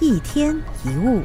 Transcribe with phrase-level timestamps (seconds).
[0.00, 1.22] 一天一物，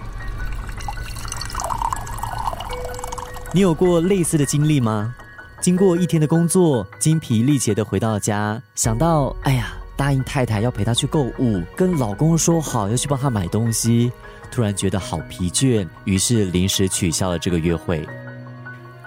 [3.53, 5.13] 你有过类似的经历吗？
[5.61, 14.11] 经过一天的工作，精疲力竭的回到家，想到哎呀，答应太太要陪她去购物，跟老公说好要去帮她买东西，
[14.51, 18.03] 突然觉得好疲倦，于是临时取消了这个约会。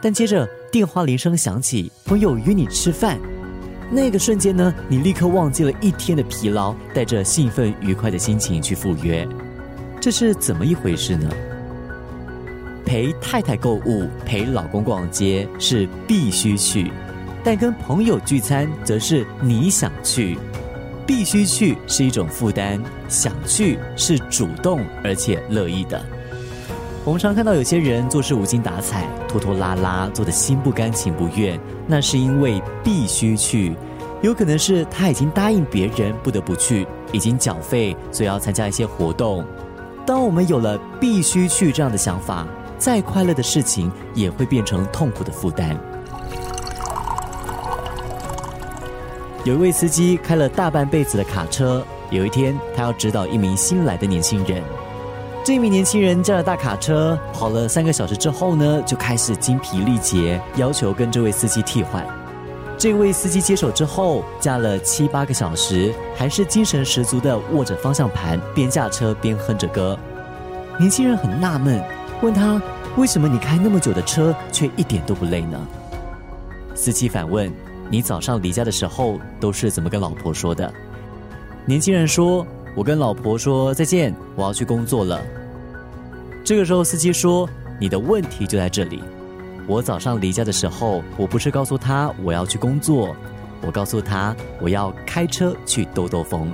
[0.01, 3.19] 但接着电话铃声响起，朋友约你吃饭。
[3.91, 9.27] 那个瞬间呢，你立刻忘记了一天的疲劳，带着兴奋愉快的心情去赴约，
[10.07, 11.29] 这是怎么一回事呢？
[12.85, 16.93] 陪太太购物、陪老公逛街是必须去，
[17.43, 20.39] 但跟朋友聚餐则是你想去。
[21.05, 26.01] 必须去是一种负担，想去是主动而且乐意的。
[27.05, 33.75] 我们常看到有些人做事无精打采、拖拖拉拉，做的心不甘情不愿，那是因为必须去，
[34.23, 39.45] 有可能是他已经答应别人不得不去，已经缴费，所以要参加一些活动。
[40.07, 42.47] 当我们有了必须去这样的想法，
[42.79, 45.77] 再快乐的事情也会变成痛苦的负担。
[49.43, 54.63] 有一位司机开了大半辈子的卡车，有一天他要指导一名新来的年轻人。
[55.45, 62.07] 这名年轻人驾着大卡车跑了三个小时之后呢，就开始精疲力竭，要求跟这位司机替换。
[62.79, 69.99] 这位司机接手之后，驾了七八个小时，还是精神十足的握着方向盘，边驾车边哼着歌。
[70.79, 71.83] 年轻人很纳闷，
[72.23, 72.61] 问他
[72.97, 75.59] ：“为什么你开那么久的车，却一点都不累呢？”
[76.75, 77.51] 司机反问
[77.91, 80.73] ：“你早上离家的时候，都是怎么跟老婆说的？”
[81.65, 82.47] 年轻人说。
[82.77, 85.19] 我跟老婆说再见，我要去工作了。
[86.45, 87.49] 这个时候，司机说
[87.81, 89.03] ：“你的问题就在这里。
[89.67, 93.17] 我早上离家的时候，我不是告诉他我要去工作，
[93.63, 96.51] 我告诉他我要开车去兜兜风。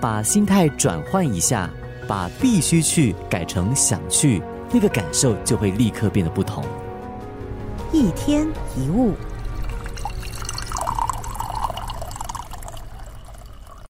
[0.00, 1.68] 把心态转换一下，
[2.08, 4.42] 把必须去改成想去，
[4.72, 6.64] 那个感受就会立刻变得不同。
[7.92, 8.46] 一天
[8.76, 9.12] 一物。